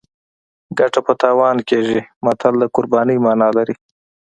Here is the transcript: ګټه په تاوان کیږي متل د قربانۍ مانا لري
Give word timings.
ګټه 0.79 0.99
په 1.07 1.13
تاوان 1.21 1.57
کیږي 1.69 1.99
متل 2.25 2.53
د 2.59 2.63
قربانۍ 2.75 3.17
مانا 3.25 3.49
لري 3.57 3.75